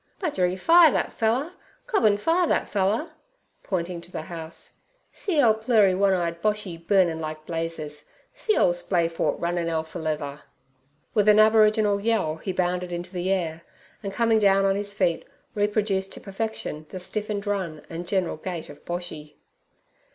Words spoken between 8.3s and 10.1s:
See old splay foot runnin 'ell for